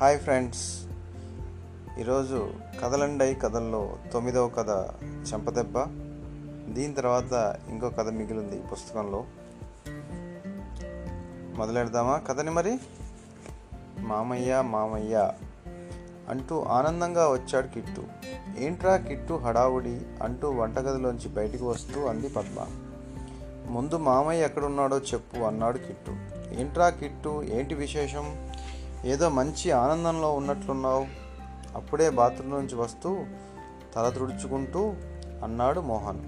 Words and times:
Hi 0.00 0.18
friends. 0.18 0.86
ఈరోజు 1.98 2.50
కథలండై 2.82 3.34
కథల్లో 3.34 3.96
తొమ్మిదవ 4.12 4.48
కథ 4.48 4.68
చెంపదెబ్బ. 5.32 5.78
దీని 6.74 6.94
తర్వాత 6.94 7.58
ఇంకో 7.68 7.90
కథ 7.90 8.08
మిగిలింది 8.08 8.56
ఈ 8.56 8.60
పుస్తకంలో. 8.60 9.24
మొదలెడదామా 11.56 12.16
కథని 12.16 12.50
మరి? 12.50 12.78
మామయ్య 13.98 14.62
మామయ్య 14.66 15.32
అంటూ 16.28 16.62
ఆనందంగా 16.62 17.28
వచ్చాడు 17.28 17.66
కిట్టు. 17.66 18.04
ఏంట్రా 18.58 18.96
కిట్టు 18.96 19.34
హడావుడి 19.34 20.00
అంటూ 20.22 20.50
వంటగదిలోంచి 20.50 21.28
బయటికి 21.28 21.64
వస్తూ 21.64 22.06
అంది 22.06 22.28
పద్మ. 22.28 22.66
ముందు 23.70 23.96
మామయ్య 23.96 24.44
ఎక్కడున్నాడో 24.44 24.98
చెప్పు 24.98 25.38
అన్నాడు 25.38 25.78
కిట్టు. 25.78 26.10
ఏంట్రా 26.52 26.88
కిట్టు? 26.88 27.42
ఏంటి 27.42 27.74
విశేషం? 27.74 28.47
ఏదో 29.04 29.28
మంచి 29.28 29.70
ఆనందంలో 29.70 30.32
ఉన్నట్లున్నావు. 30.32 31.06
అప్పుడే 31.76 32.10
బాత్రూమ్ 32.10 32.50
నుంచి 32.50 32.74
వస్తూ 32.74 33.18
తల 33.96 34.08
తుడుచుకుంటూ 34.08 34.92
అన్నాడు 35.44 35.80
మోహన్. 35.80 36.18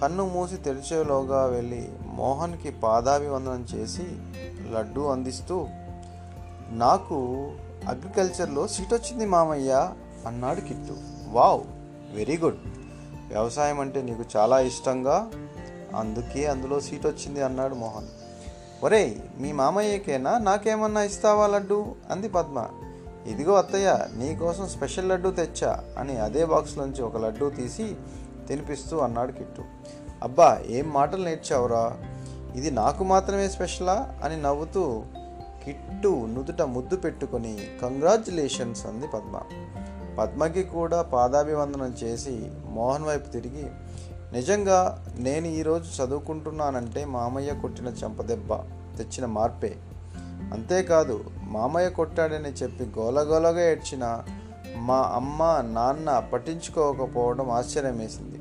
కన్ను 0.00 0.28
మూసి 0.28 0.56
తెరిచేలోగా 0.56 1.44
వెళ్ళి 1.44 1.88
మోహన్కి 2.06 2.70
పాదాభివందనం 2.70 3.66
చేసి 3.74 4.02
లడ్డు 4.72 5.00
అందిస్తూ 5.00 5.66
నాకు 6.70 7.50
అగ్రికల్చర్లో 7.88 8.68
సీట్ 8.68 8.94
వచ్చింది 8.94 9.26
మామయ్య 9.26 9.92
అన్నాడు 10.26 10.60
కిట్టు. 10.60 10.96
Wow 11.30 11.64
very 12.16 12.36
good. 12.36 12.58
వ్యవసాయం 13.28 13.80
అంటే 13.80 14.02
నీకు 14.02 14.24
చాలా 14.36 14.60
ఇష్టంగా? 14.60 15.30
అందుకే 15.96 16.46
అందులో 16.46 16.80
సీట్ 16.80 17.06
వచ్చింది 17.06 17.42
అన్నాడు 17.42 17.74
మోహన్. 17.74 18.25
ఒరేయ్ 18.84 19.14
మీ 19.38 19.52
మామయ్యకేనా? 19.52 20.38
నాకేమన్నా 20.38 21.02
ఇస్తావా 21.02 21.46
లడ్డు? 21.46 21.94
అంది 22.10 22.28
పద్మ. 22.28 22.68
ఇదిగో 23.26 23.54
అత్తయ్య 23.54 23.98
నీకోసం 24.16 24.68
స్పెషల్ 24.68 25.08
లడ్డు 25.08 25.28
తెచ్చా 25.28 25.84
అని 25.98 26.16
అదే 26.16 26.44
బాక్స్లోంచి 26.44 27.02
ఒక 27.02 27.16
లడ్డు 27.16 27.50
తీసి 27.50 27.96
తినిపిస్తూ 28.48 28.98
అన్నాడు 28.98 29.32
కిట్టు. 29.32 29.62
అబ్బా 30.22 30.62
ఏం 30.66 30.92
మాటలు 30.92 31.24
నేర్చావురా? 31.24 31.96
ఇది 32.56 32.70
నాకు 32.70 33.04
మాత్రమే 33.04 33.48
స్పెషలా? 33.48 34.20
అని 34.24 34.42
నవ్వుతూ 34.42 35.02
కిట్టు 35.64 36.08
నుదుట 36.08 36.62
ముద్దు 36.62 36.96
పెట్టుకొని 36.96 37.58
కంగ్రాచులేషన్స్ 37.82 38.86
అంది 38.86 39.08
పద్మ. 39.08 39.40
పద్మకి 40.18 40.62
కూడా 40.62 41.02
పాదాభివందనం 41.02 41.94
చేసి 42.02 42.50
మోహన్ 42.70 43.04
వైపు 43.04 43.28
తిరిగి 43.28 43.66
నిజంగా 44.36 45.06
నేను 45.18 45.46
ఈరోజు 45.46 46.02
చదువుకుంటున్నానంటే 46.02 47.04
మామయ్య 47.04 47.54
కొట్టిన 47.54 47.86
చెంపదెబ్బ 47.86 48.54
తెచ్చిన 48.98 49.26
మార్పే. 49.26 49.76
అంతేకాదు 50.52 51.24
మామయ్య 51.42 51.90
కొట్టాడని 51.90 52.48
చెప్పి 52.48 52.84
గోలగోలగా 52.84 53.70
ఏడ్చిన 53.70 54.24
మా 54.76 54.98
అమ్మ 54.98 55.60
నాన్న 55.72 56.18
పట్టించుకోకపోవడం 56.18 57.50
ఆశ్చర్యం 57.50 57.98
వేసింది 57.98 58.40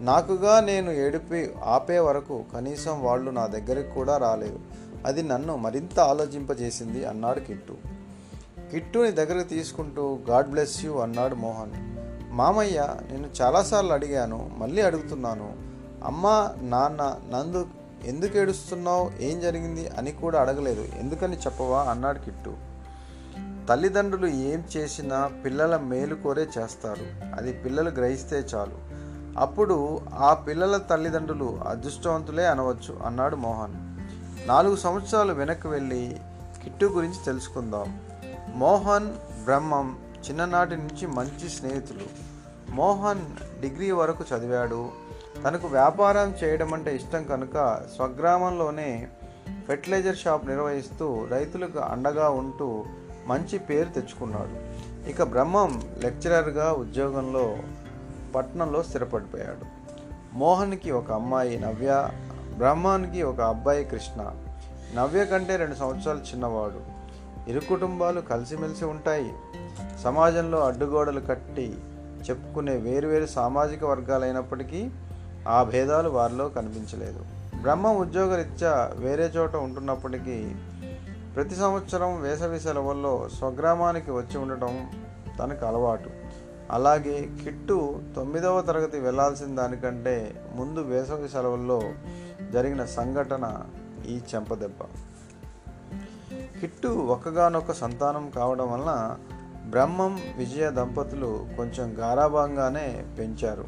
నాకుగా 0.00 0.60
నేను 0.60 0.90
ఏడిపి 0.90 1.50
ఆపే 1.64 1.98
వరకు 1.98 2.44
కనీసం 2.54 3.04
వాళ్ళు 3.04 3.30
నా 3.30 3.46
దగ్గరికి 3.46 3.88
కూడా 3.88 4.16
రాలేదు. 4.16 4.60
అది 5.06 5.22
నన్ను 5.22 5.56
మరింత 5.56 6.00
ఆలోచింపజేసింది 6.00 7.04
అన్నాడు 7.04 7.40
కిట్టు. 7.40 7.74
కిట్టుని 8.72 9.10
దగ్గరకు 9.10 9.48
తీసుకుంటూ 9.48 10.18
గాడ్ 10.30 10.48
బ్లెస్ 10.48 10.84
యూ 10.84 10.96
అన్నాడు 10.96 11.34
మోహన్. 11.34 11.95
మామయ్య 12.36 12.94
నేను 13.10 13.28
చాలాసార్లు 13.42 13.92
అడిగాను 13.92 14.50
మళ్ళీ 14.58 14.82
అడుగుతున్నాను. 14.82 15.56
అమ్మ 16.04 16.48
నాన్న 16.60 17.16
నందు 17.30 17.66
ఎందుకు 18.04 18.38
ఏడుస్తున్నావు? 18.38 19.10
ఏం 19.20 19.40
జరిగింది? 19.40 19.88
అని 19.88 20.12
కూడా 20.12 20.40
అడగలేదు. 20.40 20.80
ఎందుకని 20.80 21.36
చెప్పవా? 21.36 21.82
అన్నాడు 21.82 22.18
కిట్టు. 22.18 22.54
తల్లిదండ్రులు 23.68 24.26
ఏం 24.26 24.64
చేసినా 24.76 25.30
పిల్లల 25.44 25.76
మేలు 25.76 26.14
కోరే 26.14 26.48
చేస్తారు. 26.58 27.34
అది 27.36 27.52
పిల్లలు 27.52 27.90
గ్రహిస్తే 27.90 28.36
చాలు. 28.36 28.74
అప్పుడు 29.38 30.00
ఆ 30.14 30.34
పిల్లల 30.34 30.76
తల్లిదండ్రులు 30.76 31.60
అదృష్టవంతులే 31.66 32.46
అనవచ్చు 32.46 33.00
అన్నాడు 33.06 33.36
మోహన్. 33.36 33.74
నాలుగు 34.48 34.76
సంవత్సరాలు 34.76 35.32
వెనక్కి 35.32 35.68
వెళ్ళి 35.68 36.16
కిట్టు 36.64 36.86
గురించి 36.86 37.24
తెలుసుకుందాం. 37.26 38.00
మోహన్ 38.54 39.06
బ్రహ్మం 39.44 39.98
చిన్ననాటి 40.28 40.76
నుంచి 40.76 41.06
మంచి 41.06 41.48
స్నేహితులు. 41.48 42.25
మోహన్ 42.70 43.20
డిగ్రీ 43.60 43.90
వరకు 43.90 44.24
చదివాడు. 44.34 44.88
తనకు 45.44 45.66
వ్యాపారం 45.66 46.34
చేయడం 46.44 46.74
అంటే 46.74 46.96
ఇష్టం 46.96 47.24
కనుక 47.24 47.80
స్వగ్రామంలోనే 47.96 49.08
ఫెర్టిలైజర్ 49.66 50.16
షాప్ 50.16 50.46
నిర్వహిస్తూ 50.46 51.26
రైతులకు 51.30 51.78
అండగా 51.78 52.28
ఉంటూ 52.30 52.84
మంచి 53.26 53.58
పేరు 53.58 53.88
తెచ్చుకున్నాడు. 53.88 54.76
ఇక 55.08 55.22
బ్రహ్మం 55.22 55.82
లెక్చరర్గా 55.98 56.72
ఉద్యోగంలో 56.72 57.56
పట్నంలో 58.34 58.82
స్థిరపడిపోయాడు. 58.82 59.66
మోహన్కి 60.34 60.90
ఒక 60.90 61.12
అమ్మాయి 61.12 61.58
నవ్య 61.58 62.08
బ్రహ్మానికి 62.56 63.22
ఒక 63.22 63.40
అబ్బాయి 63.40 63.84
కృష్ణ. 63.84 64.32
నవ్య 64.94 65.24
కంటే 65.24 65.56
రెండు 65.56 65.74
సంవత్సరాలు 65.74 66.18
చిన్నవాడు. 66.18 66.96
ఇరు 67.50 67.60
కుటుంబాలు 67.60 68.20
కలిసిమెలిసి 68.20 68.84
ఉంటాయి. 68.84 69.32
సమాజంలో 70.02 70.66
అడ్డుగోడలు 70.66 71.20
కట్టి 71.20 71.74
చెప్పుకునే 72.30 72.76
వేరువేరు 72.76 73.26
సామాజిక 73.26 73.84
వర్గాలైనప్పటికీ 73.84 74.90
ఆ 75.48 75.62
భేదాలు 75.62 76.10
వారిలో 76.10 76.48
కనిపించలేదు. 76.48 77.24
బ్రహ్మ 77.60 77.86
ఉద్యోగరీత్యా 77.86 78.92
వేరే 78.94 79.24
చోట 79.24 79.56
ఉంటున్నప్పటికీ 79.56 80.54
ప్రతి 81.34 81.54
సంవత్సరం 81.54 82.20
వేసవి 82.20 82.60
సెలవుల్లో 82.60 83.28
స్వగ్రామానికి 83.38 84.10
వచ్చి 84.10 84.38
ఉండటం 84.38 84.90
తనకు 85.38 85.66
అలవాటు. 85.66 86.10
అలాగే 86.70 87.28
కిట్టు 87.44 88.00
తొమ్మిదవ 88.16 88.60
తరగతి 88.60 89.00
వెళ్ళాల్సిన 89.00 89.56
దానికంటే 89.56 90.46
ముందు 90.54 90.80
వేసవి 90.80 91.28
సెలవుల్లో 91.28 91.82
జరిగిన 92.52 92.84
సంఘటన 92.84 93.62
ఈ 94.06 94.20
చెంపదెబ్బ. 94.34 94.82
కిట్టు 96.60 96.88
ఒక్కగానొక్క 96.88 97.72
సంతానం 97.72 98.30
కావడం 98.30 98.72
వలన 98.72 99.16
బ్రహ్మం 99.66 100.18
విజయ 100.36 100.70
దంపతులు 100.70 101.46
కొంచెం 101.56 101.94
గారాభంగానే 101.98 103.04
పెంచారు. 103.18 103.64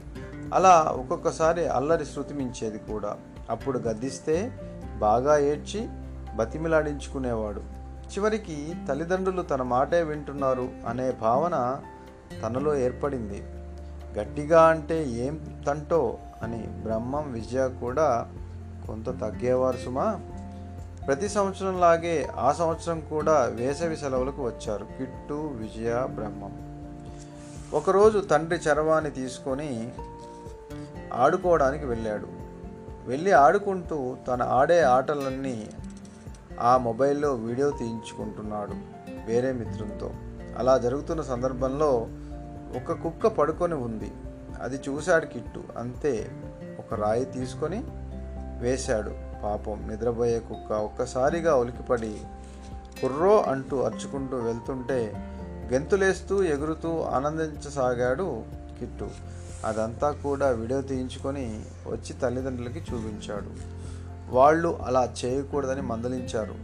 అలా 0.54 0.94
ఒక్కొక్కసారి 0.98 1.68
అల్లరి 1.68 2.04
శృతి 2.04 2.34
మించేది 2.34 2.78
కూడా. 2.78 3.16
అప్పుడు 3.50 3.78
గద్దిస్తే 3.78 4.52
బాగా 4.98 5.38
ఏడ్చి 5.38 5.88
బతిమిలాడించుకునేవాడు. 6.36 7.60
చివరికి 8.08 8.74
తల్లిదండ్రులు 8.88 9.42
తన 9.42 9.62
మాటే 9.62 10.02
వింటున్నారు 10.02 10.68
అనే 10.88 11.12
భావన 11.12 11.80
తనలో 12.42 12.76
ఏర్పడింది. 12.76 13.42
గట్టిగా 14.18 14.62
అంటే 14.62 15.08
ఏం 15.08 15.62
తంటో 15.66 16.18
అని 16.42 16.58
బ్రహ్మం 16.58 17.32
విజయ 17.32 17.68
కూడా 17.68 18.28
కొంత 18.86 19.06
తగ్గేవారు 19.06 19.76
సుమా? 19.76 20.20
ప్రతి 21.08 21.28
సంవత్సరం 21.28 21.80
లాగే 21.80 22.28
ఆ 22.36 22.52
సంవత్సరం 22.52 23.00
కూడా 23.00 23.44
వేసవి 23.44 23.96
సెలవులకు 23.96 24.46
వచ్చారు. 24.46 24.84
కిట్టు 24.84 25.34
విజయ 25.34 26.06
బ్రహ్మం. 26.06 26.52
ఒకరోజు 27.74 28.18
తండ్రి 28.18 28.56
చరవాణి 28.56 29.10
తీసుకొని 29.10 29.92
ఆడుకోవడానికి 31.14 31.86
వెళ్ళాడు. 31.86 32.28
వెళ్ళి 33.06 33.32
ఆడుకుంటూ 33.32 34.16
తన 34.28 34.42
ఆడే 34.42 34.82
ఆటలన్నీ 34.82 35.68
ఆ 36.60 36.76
మొబైల్లో 36.76 37.34
వీడియో 37.34 37.70
తీయించుకుంటున్నాడు 37.70 38.72
వేరే 39.26 39.52
మిత్రులతో 39.52 40.12
అలా 40.58 40.78
జరుగుతున్న 40.78 41.22
సందర్భంలో 41.22 42.08
ఒక 42.76 42.92
కుక్క 42.92 43.26
పడుకొని 43.26 43.74
ఉంది. 43.74 44.12
అది 44.62 44.80
చూశాడు 44.88 45.26
కిట్టు. 45.26 45.62
అంతే. 45.76 46.30
ఒక 46.78 46.94
రాయి 46.94 47.24
తీసుకొని 47.24 47.84
వేశాడు. 48.60 49.27
పాపం 49.44 49.88
నిద్రపోయే 49.88 50.40
కుక్క 50.40 50.72
ఒక్కసారిగా 50.72 51.56
ఉలికిపడి 51.56 52.20
కుర్రో 53.02 53.42
అంటూ 53.42 53.80
అరుచుకుంటూ 53.80 54.36
వెళ్తుంటే 54.36 55.12
గెంతులేస్తూ 55.72 56.42
ఎగురుతూ 56.42 57.00
ఆనందించసాగాడు 57.00 58.44
కిట్టు. 58.78 59.10
అదంతా 59.64 60.10
కూడా 60.10 60.48
వీడియో 60.48 60.80
తీయించుకొని 60.80 61.64
వచ్చి 61.86 62.12
తల్లిదండ్రులకి 62.12 62.78
చూపించాడు. 62.78 63.78
వాళ్ళు 64.34 64.78
అలా 64.84 65.12
చేయకూడదని 65.24 65.82
మందలించారు. 65.82 66.54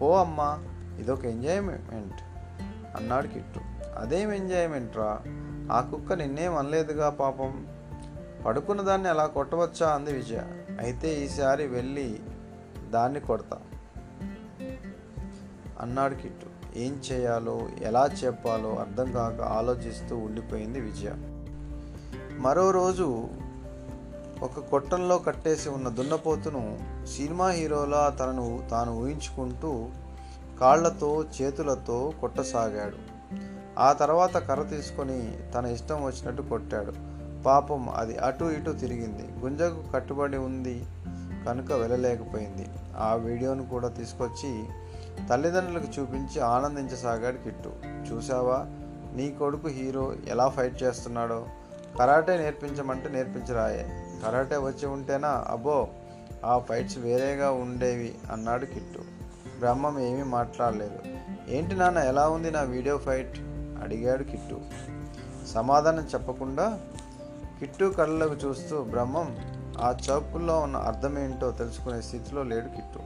పో 0.00 0.20
అమ్మా 0.20 0.58
ఇదొక 1.00 1.24
ఎంజాయ్మెంట్ 1.24 2.22
అన్నాడు 2.96 3.26
కిట్టు. 3.26 3.60
అదేం 3.98 4.32
ఎంజాయ్మెంట్ 4.32 4.96
రా 4.96 5.20
ఆ 5.72 5.80
కుక్క 5.80 6.12
నిన్నేం 6.12 6.56
అనలేదుగా 6.56 7.10
పాపం? 7.10 7.66
పడుకున్న 8.46 8.80
దాన్ని 8.80 9.08
అలా 9.08 9.26
కొట్టవచ్చా? 9.26 9.88
అంది 9.88 10.12
విజయ. 10.12 10.40
అయితే 10.78 11.24
ఈసారి 11.24 11.66
వెళ్ళి 11.66 12.20
దాన్ని 12.92 13.20
కొడతా. 13.20 13.58
అన్నాడు 15.80 16.14
కిట్టు. 16.14 16.46
ఏం 16.76 17.02
చేయాలో 17.12 17.60
ఎలా 17.82 18.08
చెప్పాలో 18.24 18.74
అర్థం 18.74 19.12
కాక 19.12 19.40
ఆలోచిస్తూ 19.40 20.16
ఉండిపోయింది 20.16 20.80
విజయ. 20.80 21.12
మరో 22.38 22.70
రోజు 22.70 23.28
ఒక 24.42 24.60
కొట్టంలో 24.60 25.18
కట్టేసి 25.18 25.68
ఉన్న 25.68 25.88
దున్నపోతును 25.88 26.78
సినిమా 27.16 27.48
హీరోలా 27.48 28.16
తనను 28.20 28.68
తాను 28.70 28.92
ఊహించుకుంటూ 28.92 29.88
కాళ్ళతో 30.60 31.24
చేతులతో 31.42 32.12
కొట్టసాగాడు. 32.20 32.96
ఆ 33.78 33.92
తర్వాత 33.92 34.36
కర్ర 34.36 34.62
తీసుకొని 34.62 35.38
తన 35.54 35.66
ఇష్టం 35.66 36.04
వచ్చినట్టు 36.04 36.42
కొట్టాడు. 36.42 36.92
పాపం 37.42 37.88
అది 37.88 38.18
అటు 38.18 38.44
ఇటు 38.44 38.70
తిరిగింది. 38.70 39.44
గుంజకు 39.44 39.92
కట్టుబడి 39.94 40.36
ఉంది. 40.36 40.86
కనుక 41.46 41.72
వెళ్ళలేకపోయింది. 41.72 42.68
ఆ 42.96 43.14
వీడియోను 43.14 43.66
కూడా 43.66 43.88
తీసుకొచ్చి 43.88 44.64
తల్లిదండ్రులకు 45.30 46.00
చూపించి 46.00 46.40
ఆనందించసాగాడు 46.40 47.36
కిట్టు. 47.36 47.72
చూసావా 48.12 48.66
నీ 49.14 49.30
కొడుకు 49.30 49.68
హీరో 49.68 50.14
ఎలా 50.28 50.48
ఫైట్ 50.48 50.82
చేస్తున్నాడో? 50.82 51.46
కరాటే 51.98 52.36
నేర్పించమంటే 52.36 53.08
నేర్పించరాయే. 53.08 53.88
కరాటే 54.26 54.56
వచ్చి 54.56 54.86
ఉంటేనా? 54.86 55.44
అబ్బో 55.48 55.88
ఆ 56.44 56.58
ఫైట్స్ 56.58 56.98
వేరేగా 56.98 57.50
ఉండేవి 57.50 58.14
అన్నాడు 58.32 58.64
కిట్టు. 58.64 58.98
బ్రహ్మం 59.58 59.98
ఏమీ 59.98 60.22
మాట్లాడలేదు. 60.22 60.98
ఏంటి 61.48 61.74
నాన్న 61.74 61.98
ఎలా 61.98 62.28
ఉంది 62.28 62.50
నా 62.50 62.62
వీడియో 62.62 62.98
ఫైట్? 62.98 63.38
అడిగాడు 63.82 64.22
కిట్టు. 64.22 64.60
సమాధానం 65.48 66.08
చెప్పకుండా 66.14 66.80
కిట్టు 67.60 67.84
కళ్ళకు 67.84 68.34
చూస్తూ 68.34 68.84
బ్రహ్మం 68.84 69.36
ఆ 69.80 69.96
చౌపుల్లో 70.10 70.60
ఉన్న 70.60 70.76
అర్థం 70.76 71.18
ఏంటో 71.18 71.50
తెలుసుకునే 71.50 72.00
స్థితిలో 72.00 72.42
లేడు 72.42 72.68
కిట్టు. 72.68 72.98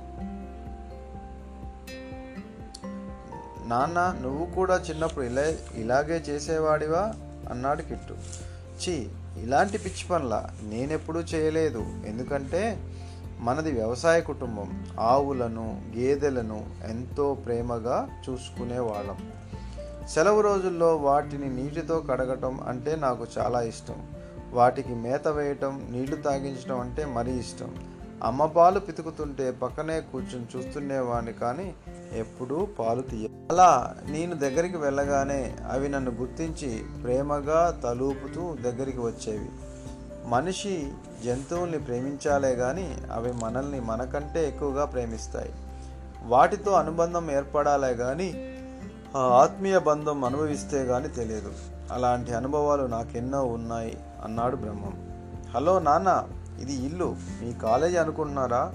నాన్న 3.68 4.18
నువ్వు 4.22 4.46
కూడా 4.46 4.76
చిన్నప్పుడు 4.76 5.24
ఇలా 5.24 5.42
ఇలాగే 5.74 6.16
చేసేవాడివా? 6.16 7.12
అన్నాడు 7.50 7.82
కిట్టు. 7.82 8.12
ఛీ 8.76 9.08
ఇలాంటి 9.42 9.78
పిచ్చి 9.78 10.08
పనుల 10.08 10.46
నేనెప్పుడూ 10.62 11.20
చేయలేదు. 11.20 11.78
ఎందుకంటే 11.78 12.92
మనది 13.38 13.72
వ్యవసాయ 13.72 14.20
కుటుంబం. 14.20 14.86
ఆవులను 15.00 15.82
గేదెలను 15.96 16.66
ఎంతో 16.88 17.34
ప్రేమగా 17.34 18.08
చూసుకునేవాళ్ళం. 18.28 19.16
సెలవు 20.08 20.40
రోజుల్లో 20.40 20.96
వాటిని 20.96 21.62
నీటితో 21.62 22.00
కడగటం 22.00 22.60
అంటే 22.60 22.96
నాకు 22.96 23.26
చాలా 23.38 23.62
ఇష్టం. 23.62 24.15
వాటికి 24.56 24.94
మేత 24.94 25.28
వేయటం 25.28 25.88
నీళ్ళు 25.90 26.16
తాగించడం 26.16 26.80
అంటే 26.80 27.04
మరీ 27.04 27.32
ఇష్టం. 27.32 27.70
అమ్మ 28.24 28.46
పాలు 28.46 28.80
పితుకుతుంటే 28.80 29.50
పక్కనే 29.50 30.00
కూర్చుని 30.00 30.46
చూస్తుండేవాడిని 30.56 31.32
కానీ 31.32 31.74
ఎప్పుడూ 32.12 32.66
పాలు 32.78 33.02
తీయ. 33.02 33.26
అలా 33.50 33.96
నేను 34.04 34.34
దగ్గరికి 34.34 34.76
వెళ్ళగానే 34.76 35.56
అవి 35.70 35.88
నన్ను 35.88 36.10
గుర్తించి 36.10 36.84
ప్రేమగా 37.02 37.80
తలూపుతూ 37.84 38.56
దగ్గరికి 38.60 38.98
వచ్చేవి. 38.98 39.48
మనిషి 40.24 40.92
జంతువుల్ని 41.24 41.78
ప్రేమించాలే 41.78 42.54
కానీ 42.54 42.98
అవి 43.12 43.32
మనల్ని 43.32 43.80
మనకంటే 43.80 44.48
ఎక్కువగా 44.48 44.84
ప్రేమిస్తాయి. 44.84 45.52
వాటితో 46.22 46.72
అనుబంధం 46.72 47.30
ఏర్పడాలే 47.30 47.94
కానీ 47.94 48.28
ఆత్మీయ 49.16 49.78
బంధం 49.78 50.24
అనుభవిస్తే 50.24 50.86
కానీ 50.86 51.08
తెలియదు. 51.08 51.52
అలాంటి 51.92 52.34
అనుభవాలు 52.34 52.86
నాకెన్నో 52.86 53.44
ఉన్నాయి. 53.44 53.98
అన్నాడు 54.26 54.56
బ్రహ్మం. 54.56 55.08
హలో 55.54 55.78
నాన్న 55.78 56.28
ఇది 56.60 56.74
ఇల్లు. 56.74 57.16
మీ 57.42 57.52
కాలేజీ 57.52 57.96
అనుకుంటున్నారా? 57.96 58.74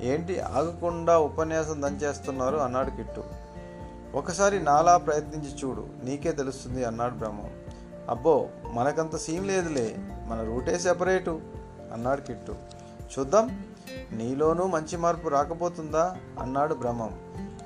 ఏంటి 0.00 0.40
ఆగకుండా 0.40 1.18
ఉపన్యాసం 1.18 1.82
దంచేస్తున్నారు? 1.82 2.56
అన్నాడు 2.56 2.90
కిట్టు. 2.90 3.24
ఒకసారి 4.14 4.62
నాలా 4.62 4.96
ప్రయత్నించి 4.96 5.54
చూడు 5.64 5.86
నీకే 6.04 6.32
తెలుస్తుంది 6.32 6.84
అన్నాడు 6.84 7.14
బ్రహ్మం. 7.14 7.50
అబ్బో 8.08 8.48
మనకంత 8.72 9.16
సీన్ 9.16 9.46
లేదులే. 9.46 9.96
మన 10.28 10.42
రూటే 10.42 10.78
సెపరేటు 10.78 11.40
అన్నాడు 11.92 12.20
కిట్టు. 12.20 12.54
చూద్దాం 13.18 13.64
నీలోనూ 14.12 14.66
మంచి 14.66 14.96
మార్పు 14.96 15.28
రాకపోతుందా? 15.28 16.16
అన్నాడు 16.40 16.74
బ్రహ్మం. 16.74 17.18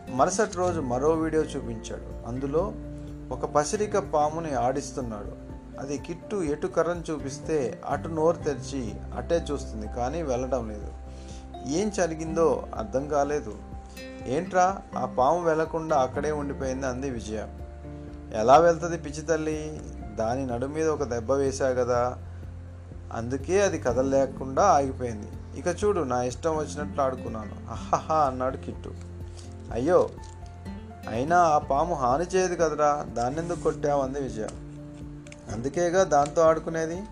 మరుసటి 0.08 0.56
రోజు 0.56 0.80
మరో 0.80 1.10
వీడియో 1.10 1.42
చూపించాడు. 1.42 2.28
అందులో 2.28 2.72
ఒక 3.30 3.44
పసిరిక 3.44 3.98
పాముని 3.98 4.54
ఆడిస్తున్నాడు. 4.54 5.51
అది 5.80 5.98
కిట్టు 5.98 6.36
ఎటు 6.42 6.66
కర్రను 6.66 7.04
చూపిస్తే 7.10 7.80
అటు 7.88 8.08
నోరు 8.08 8.36
తెరిచి 8.36 8.94
అటే 9.16 9.46
చూస్తుంది 9.52 9.86
కానీ 9.86 10.22
వెళ్ళడం 10.22 10.68
లేదు. 10.68 10.92
ఏం 11.66 11.90
జరిగిందో 11.90 12.66
అర్థం 12.78 13.08
కాలేదు. 13.08 13.54
ఏంట్రా 14.26 14.78
ఆ 14.98 15.06
పాము 15.06 15.44
వెళ్ళకుండా 15.44 15.96
అక్కడే 15.96 16.30
ఉండిపోయింది 16.30 16.86
అంది 16.86 17.10
విజయ. 17.10 17.46
ఎలా 18.32 18.58
వెళ్తుంది 18.58 18.98
పిచ్చి 18.98 19.22
తల్లి? 19.22 19.80
దాని 20.14 20.46
నడు 20.46 20.66
మీద 20.66 20.88
ఒక 20.88 21.02
దెబ్బ 21.02 21.32
వేశా 21.32 21.72
కదా. 21.72 22.18
అందుకే 23.12 23.62
అది 23.62 23.78
కదలలేకుండా 23.78 24.62
ఆగిపోయింది. 24.62 25.28
ఇక 25.58 25.84
చూడు 25.84 26.00
నా 26.00 26.22
ఇష్టం 26.22 26.56
వచ్చినట్లు 26.56 27.02
ఆడుకున్నాను. 27.02 27.70
అహహా 27.70 28.16
అన్నాడు 28.16 28.56
కిట్టు. 28.56 28.94
అయ్యో 29.72 30.08
అయినా 31.08 31.38
ఆ 31.38 31.58
పాము 31.58 31.94
హాని 31.94 32.24
చేయదు 32.24 32.54
కదరా. 32.54 33.06
దాన్నెందుకు 33.12 33.60
కొట్టావు 33.60 34.02
అంది 34.02 34.20
విజయ. 34.20 34.46
అందుకేగా 35.50 36.04
దాంతో 36.04 36.42
ఆడుకునేది? 36.42 37.02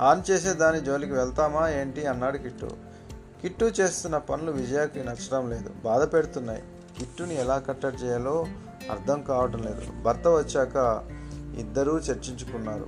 ఆన్ 0.00 0.30
చేసే 0.30 0.52
దాని 0.52 0.80
జోలికి 0.80 1.12
వెళ్తామా 1.12 1.68
ఏంటి? 1.68 2.06
అన్నాడు 2.06 2.38
కిట్టు. 2.38 2.70
కిట్టు 3.42 3.64
చేస్తున్న 3.64 4.18
పనులు 4.18 4.52
విజయకి 4.52 5.04
నచ్చడం 5.04 5.50
లేదు. 5.50 5.70
బాధ 5.84 6.12
పెడుతున్నాయి. 6.12 6.62
కిట్టుని 6.98 7.40
ఎలా 7.40 7.58
కట్టడి 7.58 7.96
చేయాలో 7.96 8.46
అర్థం 8.90 9.22
కావటం 9.22 9.62
లేదు. 9.62 10.02
భర్త 10.02 10.28
వచ్చాక 10.28 11.04
ఇద్దరూ 11.58 11.98
చర్చించుకున్నారు. 11.98 12.86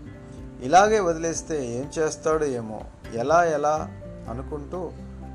ఇలాగే 0.63 1.01
వదిలేస్తే 1.01 1.67
ఏం 1.67 1.91
చేస్తాడో 1.99 2.47
ఏమో. 2.47 2.81
ఎలా 3.15 3.45
ఎలా 3.45 3.91
అనుకుంటూ 4.31 4.91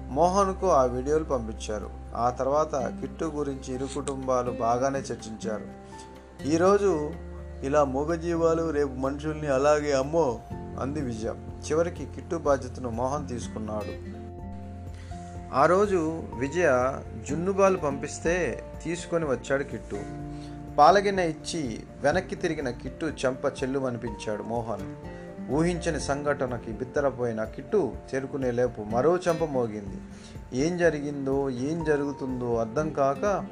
మోహన్కు 0.10 0.72
ఆ 0.72 0.84
వీడియోలు 0.84 1.24
పంపించారు. 1.24 1.90
ఆ 2.16 2.30
తర్వాత 2.30 2.76
కిట్టు 2.76 3.26
గురించి 3.26 3.74
ఇరు 3.74 3.86
కుటుంబాలు 3.86 4.52
బాగానే 4.52 5.00
చర్చించారు. 5.00 5.66
ఈరోజు 6.48 7.12
ఇలా 7.64 7.84
మూగజీవాలు 7.84 8.70
రేపు 8.70 8.94
మనుషుల్ని 8.94 9.48
అలాగే 9.48 9.94
అమ్మో 9.94 10.40
అంది 10.82 11.02
విజయ. 11.02 11.34
చివరికి 11.70 12.06
కిట్టు 12.06 12.36
బాధ్యతను 12.36 12.90
మోహన్ 12.90 13.28
తీసుకున్నాడు. 13.28 14.18
ఆ 15.54 15.66
రోజు 15.66 16.24
విజయ 16.40 17.00
జున్నుబాలు 17.30 17.78
పంపిస్తే 17.78 18.64
తీసుకొని 18.84 19.26
వచ్చాడు 19.26 19.64
కిట్టు. 19.64 20.00
పాలగిన 20.78 21.20
ఇచ్చి 21.20 21.84
వెనక్కి 22.02 22.36
తిరిగిన 22.36 22.70
కిట్టు 22.70 23.06
చెంప 23.06 23.46
చెల్లుమనిపించాడు 23.46 24.44
మోహన్. 24.44 24.96
ఊహించని 25.52 26.00
సంఘటనకి 26.00 26.72
బిత్తరపోయిన 26.72 27.44
కిట్టు 27.44 27.92
చేరుకునే 28.16 28.52
లేపు 28.52 28.82
మరో 28.82 29.18
చెంప 29.18 29.44
మోగింది. 29.44 30.02
ఏం 30.54 30.78
జరిగిందో 30.78 31.50
ఏం 31.50 31.84
జరుగుతుందో 31.84 32.56
అర్థం 32.56 32.90
కాక 32.90 33.46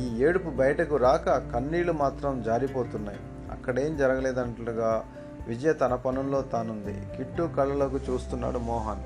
ఈ 0.00 0.22
ఏడుపు 0.24 0.50
బయటకు 0.50 0.96
రాక 0.96 1.52
కన్నీళ్ళు 1.54 1.92
మాత్రం 1.92 2.42
జారిపోతున్నాయి. 2.42 3.18
అక్కడేం 3.62 3.96
జరగలేదంటలుగా 3.96 5.04
విజయ 5.48 5.72
తన 5.72 5.94
పనుల్లో 5.94 6.42
తానుంది. 6.42 7.16
కిట్టు 7.16 7.50
కళ్ళలోకి 7.56 7.96
చూస్తున్నాడు 7.96 8.58
మోహన్. 8.58 9.00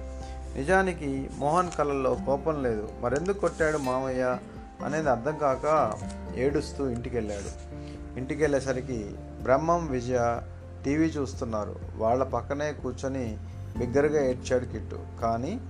నిజానికి 0.59 1.31
మోహన్ 1.39 1.71
కళ్ళల్లో 1.79 2.17
కోపం 2.27 2.63
లేదు. 2.63 2.89
మరెందుకు 3.01 3.39
కొట్టాడు 3.39 3.79
మామయ్య 3.79 4.39
అనేది 4.85 5.11
అర్థం 5.11 5.39
కాక 5.39 5.93
ఏడుస్తూ 6.37 6.89
ఇంటికెళ్ళాడు. 6.89 7.77
ఇంటికి 8.19 8.43
వెళ్ళేసరికి 8.43 9.11
బ్రహ్మం 9.43 9.87
విజయ 9.87 10.41
టీవీ 10.85 11.07
చూస్తున్నారు. 11.07 11.77
వాళ్ళ 11.97 12.25
పక్కనే 12.25 12.73
కూర్చొని 12.73 13.39
బిగ్గరగా 13.79 14.25
ఏడ్చాడు 14.25 14.65
కిట్టు. 14.65 14.99
కానీ 15.23 15.61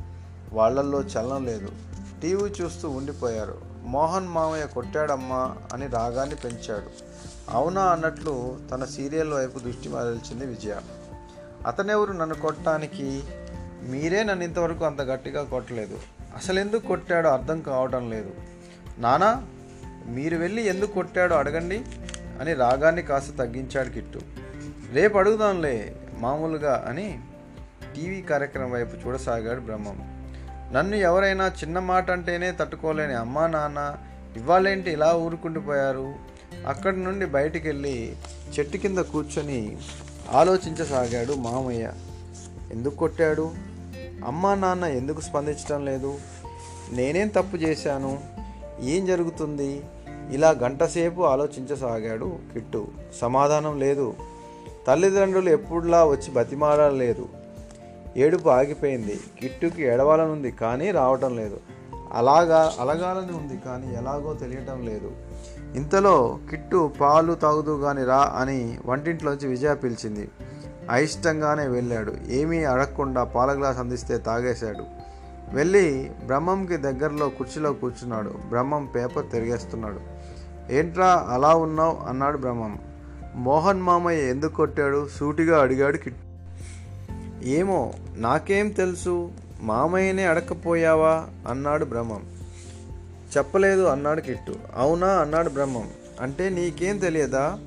వాళ్ళల్లో 0.53 1.01
చలనం 1.01 1.47
లేదు. 1.47 1.69
టీవీ 2.23 2.51
చూస్తూ 2.63 2.91
ఉండిపోయారు. 2.91 3.59
మోహన్ 3.83 4.29
మామయ్య 4.29 4.67
కొట్టాడమ్మా 4.67 5.57
అని 5.73 5.87
రాగాన్ని 5.87 6.35
పెంచాడు. 6.35 7.16
అవునా 7.51 7.83
అన్నట్లు 7.83 8.59
తన 8.71 8.85
సీరియల్ 8.85 9.33
వైపు 9.33 9.59
దృష్టి 9.59 9.89
మరల్చింది 9.89 10.47
విజయ. 10.47 10.77
అతనెవరు 11.67 12.13
నన్ను 12.13 12.35
కొట్టడానికి? 12.35 13.23
మీరే 13.83 14.23
నన్ను 14.25 14.45
ఇంతవరకు 14.45 14.85
అంత 14.85 15.01
గట్టిగా 15.01 15.43
కొట్టలేదు. 15.45 15.99
అసలు 16.37 16.61
ఎందుకు 16.61 16.87
కొట్టాడో 16.87 17.29
అర్థం 17.29 17.61
కావటం 17.61 18.11
లేదు. 18.11 18.31
నానా 18.99 19.47
మీరు 20.07 20.37
వెళ్ళి 20.37 20.63
ఎందుకు 20.63 20.93
కొట్టాడో 20.93 21.37
అడగండి 21.37 21.85
అని 22.41 22.55
రాగాన్ని 22.55 23.03
కాస్త 23.03 23.39
తగ్గించాడు 23.39 23.89
కిట్టు. 23.89 24.21
రేపు 24.93 25.19
అడుగుదాంలే 25.19 25.97
మామూలుగా 26.19 26.85
అని 26.89 27.21
టీవీ 27.97 28.23
కార్యక్రమం 28.23 28.71
వైపు 28.71 28.97
చూడసాగాడు 28.97 29.61
బ్రహ్మం. 29.61 30.27
నన్ను 30.73 30.97
ఎవరైనా 30.97 31.47
చిన్న 31.47 31.79
మాట 31.79 32.11
అంటేనే 32.11 32.53
తట్టుకోలేని 32.53 33.15
అమ్మా 33.15 33.47
నాన్న 33.47 33.97
ఇవాళేంటి 34.37 34.91
ఇలా 34.91 35.15
ఊరుకుండిపోయారు? 35.15 36.36
అక్కడి 36.67 37.01
నుండి 37.01 37.27
బయటికి 37.27 37.69
వెళ్ళి 37.69 38.17
చెట్టు 38.59 38.77
కింద 38.77 38.99
కూర్చొని 38.99 39.77
ఆలోచించసాగాడు 40.31 41.33
మామయ్య. 41.33 41.93
ఎందుకు 42.71 42.97
కొట్టాడు? 42.97 43.51
అమ్మా 44.27 44.55
నాన్న 44.55 44.85
ఎందుకు 44.85 45.21
స్పందించడం 45.21 45.85
లేదు? 45.85 46.19
నేనేం 46.93 47.29
తప్పు 47.29 47.57
చేశాను? 47.57 48.19
ఏం 48.81 49.07
జరుగుతుంది? 49.07 49.83
ఇలా 50.31 50.51
గంటసేపు 50.51 51.23
ఆలోచించసాగాడు 51.23 52.39
కిట్టు. 52.53 52.89
సమాధానం 53.21 53.81
లేదు. 53.81 54.15
తల్లిదండ్రులు 54.87 55.51
ఎప్పుడులా 55.51 56.05
వచ్చి 56.05 56.31
బతిమాడలేదు 56.31 57.29
ఏడుపు 58.17 58.49
ఆగిపోయింది. 58.49 59.21
కిట్టుకి 59.41 59.83
ఎడవాలనుంది 59.83 60.51
కానీ 60.51 60.91
రావటం 60.91 61.37
లేదు. 61.37 61.61
అలాగా 62.13 62.73
అలగాలని 62.81 63.37
ఉంది 63.37 63.59
కానీ 63.59 63.95
ఎలాగో 63.95 64.35
తెలియటం 64.35 64.87
లేదు. 64.87 65.11
ఇంతలో 65.75 66.39
కిట్టు 66.51 66.93
పాలు 67.01 67.35
తాగుదు 67.35 67.81
గాని 67.81 68.05
రా 68.05 68.33
అని 68.37 68.79
వంటింట్లోంచి 68.87 69.49
విజయ 69.49 69.75
పిలిచింది. 69.75 70.29
అయిష్టంగానే 70.91 71.67
వెళ్ళాడు. 71.67 72.15
ఏమీ 72.29 72.65
అడగకుండా 72.65 73.25
పాల 73.25 73.59
గ్లాస్ 73.59 73.79
అందిస్తే 73.79 74.19
తాగేశాడు. 74.19 74.85
వెళ్ళి 75.53 76.11
బ్రహ్మంకి 76.27 76.77
దగ్గరలో 76.77 77.29
కుర్చీలో 77.29 77.73
కూర్చున్నాడు. 77.73 78.35
బ్రహ్మం 78.49 78.87
పేపర్ 78.95 79.31
తిరిగేస్తున్నాడు. 79.33 80.01
ఏంట్రా 80.73 81.27
అలా 81.29 81.55
ఉన్నావు? 81.55 82.09
అన్నాడు 82.09 82.39
బ్రహ్మం. 82.39 82.79
మోహన్ 83.35 83.83
మామయ్య 83.83 84.31
ఎందుకు 84.31 84.55
కొట్టాడు? 84.55 85.09
సూటిగా 85.17 85.63
అడిగాడు 85.63 85.97
కిట్టు. 85.97 86.27
ఏమో 87.47 87.93
నాకేం 88.17 88.69
తెలుసు? 88.69 89.31
మామయ్యనే 89.61 90.25
అడగకపోయావా 90.25 91.27
అన్నాడు 91.49 91.85
బ్రహ్మం. 91.85 92.25
చెప్పలేదు 93.37 93.83
అన్నాడు 93.83 94.21
కిట్టు. 94.21 94.55
అవునా? 94.77 95.07
అన్నాడు 95.07 95.51
బ్రహ్మం. 95.51 95.89
అంటే 96.21 96.49
నీకేం 96.49 96.99
తెలియదా? 96.99 97.59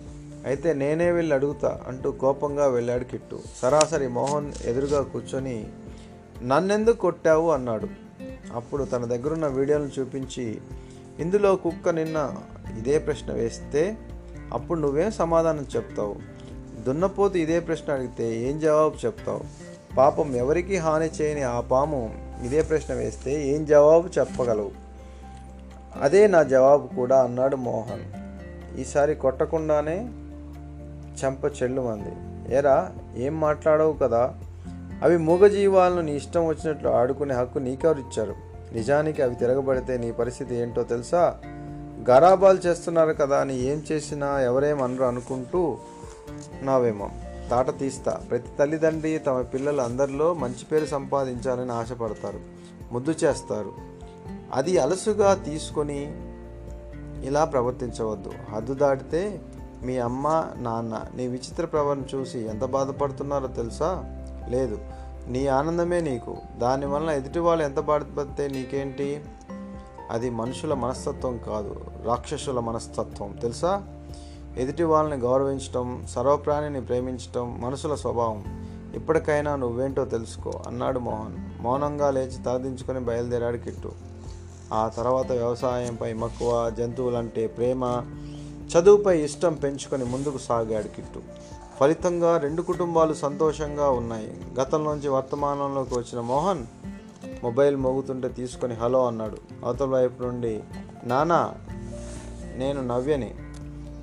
అయితే 0.45 0.73
నేనే 0.73 1.11
వెళ్ళి 1.11 1.35
అడుగుతా 1.35 1.81
అంటూ 1.87 2.11
కోపంగా 2.11 2.67
వెళ్ళాడు 2.67 3.03
కిట్టు. 3.03 3.39
సరాసరి 3.61 4.07
మోహన్ 4.07 4.51
ఎదురుగా 4.65 5.01
కూర్చొని 5.01 5.67
నన్నెందుకు 6.41 6.97
కొట్టావు? 6.97 7.51
అన్నాడు. 7.51 7.87
అప్పుడు 8.53 8.83
తన 8.83 9.05
దగ్గరున్న 9.05 9.47
వీడియోలను 9.47 9.89
చూపించి 9.99 10.61
ఇందులో 11.19 11.55
కుక్క 11.55 11.89
నిన్న 11.89 12.35
ఇదే 12.77 12.99
ప్రశ్న 12.99 13.33
వేస్తే 13.33 13.97
అప్పుడు 14.53 14.79
నువ్వేం 14.79 15.11
సమాధానం 15.11 15.65
చెప్తావు? 15.75 16.15
దున్నపోతు 16.83 17.37
ఇదే 17.37 17.59
ప్రశ్న 17.59 17.93
అడిగితే 17.93 18.49
ఏం 18.49 18.59
జవాబు 18.59 19.05
చెప్తావు? 19.05 19.68
పాపం 19.97 20.35
ఎవరికి 20.35 20.77
హాని 20.77 21.09
చేయని 21.21 21.43
ఆ 21.43 21.59
పాము 21.59 22.13
ఇదే 22.43 22.61
ప్రశ్న 22.61 22.93
వేస్తే 22.93 23.47
ఏం 23.47 23.65
జవాబు 23.65 24.09
చెప్పగలవు? 24.19 24.71
అదే 26.01 26.27
నా 26.27 26.43
జవాబు 26.43 26.95
కూడా 26.95 27.23
అన్నాడు 27.23 27.55
మోహన్. 27.55 28.03
ఈసారి 28.79 29.15
కొట్టకుండానే 29.15 29.97
చెంప 31.23 31.63
చెల్లుమంది. 31.63 32.11
ఏరా 32.55 32.91
ఏం 33.15 33.39
మాట్లాడవు 33.39 33.93
కదా? 33.93 34.35
అవి 35.03 35.17
మూగజీవాలను 35.17 36.01
నీ 36.01 36.15
ఇష్టం 36.15 36.47
వచ్చినట్లు 36.47 36.89
ఆడుకునే 36.89 37.33
హక్కు 37.33 37.59
నీకెవరిచ్చారు 37.59 38.35
నిజానికి 38.73 39.21
అవి 39.21 39.35
తిరగబడితే 39.35 39.97
నీ 39.97 40.11
పరిస్థితి 40.11 40.55
ఏంటో 40.55 40.83
తెలుసా? 40.83 41.35
గరాబాలు 42.09 42.57
చేస్తున్నారు 42.57 43.13
కదా 43.13 43.37
అని 43.37 43.59
ఏం 43.59 43.83
చేసినా 43.91 44.41
ఎవరేమనరు 44.41 45.03
అనుకుంటూ 45.03 45.77
నావేమో. 46.61 47.09
తాట 47.49 47.79
తీస్తా. 47.79 48.11
ప్రతి 48.11 48.49
తల్లిదండ్రి 48.59 49.17
తమ 49.17 49.41
పిల్లలు 49.41 49.81
అందరిలో 49.81 50.33
మంచి 50.33 50.65
పేరు 50.71 50.85
సంపాదించాలని 50.85 51.71
ఆశపడతారు. 51.71 52.39
ముద్దు 52.91 53.11
చేస్తారు. 53.11 53.73
అది 54.53 54.77
అలసుగా 54.77 55.33
తీసుకొని 55.33 56.13
ఇలా 57.27 57.45
ప్రవర్తించవద్దు. 57.45 58.31
హద్దు 58.51 58.73
దాటితే 58.73 59.41
మీ 59.83 59.97
అమ్మ 59.97 60.47
నాన్న 60.55 61.05
నీ 61.15 61.27
విచిత్ర 61.27 61.65
ప్రవర్తన 61.65 62.17
చూసి 62.17 62.39
ఎంత 62.39 62.65
బాధపడుతున్నారో 62.65 63.47
తెలుసా? 63.47 64.03
లేదు. 64.49 64.77
నీ 65.27 65.47
ఆనందమే 65.47 66.01
నీకు. 66.01 66.37
దానివల్ల 66.57 67.09
ఎదుటి 67.09 67.39
వాళ్ళు 67.39 67.63
ఎంత 67.63 67.79
బాధపడితే 67.79 68.47
నీకేంటి? 68.47 69.23
అది 70.11 70.29
మనుషుల 70.29 70.73
మనస్తత్వం 70.73 71.39
కాదు. 71.47 71.81
రాక్షసుల 72.03 72.59
మనస్తత్వం. 72.59 73.31
తెలుసా? 73.31 73.98
ఎదుటి 74.59 74.83
వాళ్ళని 74.83 75.21
గౌరవించటం 75.21 76.07
సర్వప్రాణిని 76.09 76.81
ప్రేమించటం 76.81 77.61
మనుషుల 77.61 77.95
స్వభావం. 77.95 78.43
ఇప్పటికైనా 78.95 79.55
నువ్వేంటో 79.55 80.05
తెలుసుకో 80.05 80.51
అన్నాడు 80.67 80.99
మోహన్. 80.99 81.63
మౌనంగా 81.63 82.11
లేచి 82.11 82.43
తలదించుకొని 82.43 82.99
బయలుదేరాడు 82.99 83.57
కిట్టు. 83.57 83.91
ఆ 84.73 84.87
తర్వాత 84.87 85.31
వ్యవసాయంపై 85.31 86.13
మక్కువ 86.13 86.69
జంతువులంటే 86.77 87.47
ప్రేమ 87.47 88.01
చదువుపై 88.69 89.19
ఇష్టం 89.19 89.53
పెంచుకొని 89.53 90.05
ముందుకు 90.05 90.37
సాగాడు 90.37 90.87
కిట్టు. 90.87 91.21
ఫలితంగా 91.79 92.37
రెండు 92.37 92.61
కుటుంబాలు 92.61 93.13
సంతోషంగా 93.13 93.89
ఉన్నాయి. 93.89 94.37
గతంలోంచి 94.61 95.09
వర్తమానంలోకి 95.09 95.93
వచ్చిన 95.93 96.21
మోహన్ 96.21 96.65
మొబైల్ 97.43 97.75
మోగుతుంటే 97.75 98.27
తీసుకొని 98.27 98.73
హలో 98.73 99.07
అన్నాడు. 99.07 99.37
అవతల 99.65 99.85
వైపు 99.85 100.23
నుండి 100.23 100.63
నానా 101.03 101.53
నేను 102.55 102.81
నవ్యని. 102.81 103.35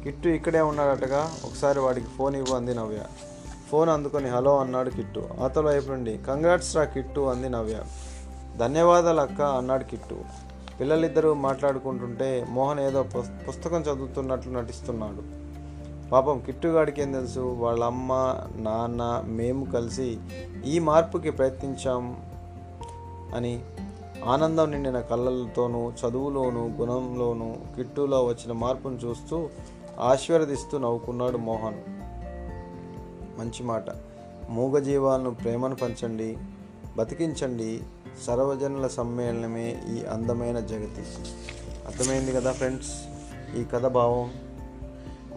కిట్టు 0.06 0.28
ఇక్కడే 0.28 0.60
ఉన్నాడటగా 0.60 1.32
ఒకసారి 1.44 1.78
వాడికి 1.80 2.06
ఫోన్ 2.06 2.36
ఇవ్వు 2.36 2.56
అంది 2.56 2.74
నవ్య. 2.74 2.98
ఫోన్ 3.70 3.90
అందుకొని 3.90 4.28
హలో 4.28 4.58
అన్నాడు 4.58 4.90
కిట్టు. 4.90 5.28
అవతల 5.40 5.66
వైపు 5.66 5.88
నుండి 5.90 6.18
కంగ్రాట్స్ 6.18 6.76
రా 6.76 6.84
కిట్టు 6.84 7.20
అంది 7.20 7.48
నవ్య. 7.48 7.82
ధన్యవాదాలు 8.56 9.20
అక్క 9.20 9.40
అన్నాడు 9.40 9.84
కిట్టు. 9.84 10.18
పిల్లలిద్దరూ 10.80 11.34
మాట్లాడుకుంటుంటే 11.34 12.46
మోహన్ 12.50 12.80
ఏదో 12.80 13.02
పుస్తకం 13.48 13.80
చదువుతున్నట్లు 13.80 14.52
నటిస్తున్నాడు. 14.52 15.22
పాపం 16.10 16.38
కిట్టుగాడికి 16.38 17.02
ఏం 17.02 17.12
తెలుసు? 17.12 17.40
వాళ్ళ 17.40 17.84
అమ్మ 17.84 18.12
నాన్న 18.56 19.22
మేము 19.26 19.64
కలిసి 19.64 20.18
ఈ 20.66 20.78
మార్పుకి 20.78 21.30
ప్రయత్నించాం 21.30 22.16
అని 23.34 23.64
ఆనందం 24.24 24.70
నిండిన 24.70 25.00
కళ్ళలతోనూ 25.00 25.92
చదువులోనూ 26.00 26.60
గుణంలోనూ 26.60 27.56
కిట్టులో 27.76 28.24
వచ్చిన 28.24 28.52
మార్పును 28.52 28.94
చూస్తూ 28.94 29.48
ఆశీర్వదిస్తూ 30.00 30.78
నవ్వుకున్నాడు 30.78 31.36
మోహన్. 31.36 31.80
మంచి 33.40 33.62
మాట. 33.62 33.84
మూగజీవాలను 34.50 35.34
ప్రేమను 35.34 35.74
పంచండి 35.74 36.38
బతికించండి. 36.96 37.82
సర్వజనుల 38.26 38.86
సమ్మేళనమే 38.86 39.82
ఈ 39.90 40.04
అందమైన 40.04 40.60
జగతి. 40.60 41.02
అర్థమైంది 41.86 42.32
కదా 42.32 42.52
ఫ్రెండ్స్? 42.52 42.92
ఈ 43.56 43.64
కథ 43.64 43.86
భావం. 43.86 44.32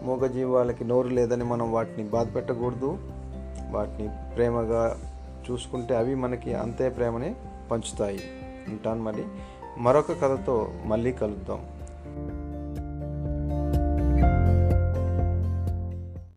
మూగజీవాలకి 0.02 0.84
నోరు 0.84 1.08
లేదని 1.08 1.44
మనం 1.44 1.72
వాటిని 1.72 2.08
బాధ 2.08 2.34
పెట్టకూడదు. 2.34 2.98
వాటిని 3.70 4.08
ప్రేమగా 4.34 4.96
చూసుకుంటే 5.50 5.96
అవి 5.96 6.14
మనకి 6.14 6.54
అంతే 6.54 6.88
ప్రేమని 6.88 7.34
పంచుతాయి. 7.70 8.20
ఉంటాను 8.68 9.02
మరి. 9.02 9.24
మరొక 9.78 10.12
కథతో 10.12 10.68
మళ్ళీ 10.84 11.12
కలుద్దాం. 11.12 11.79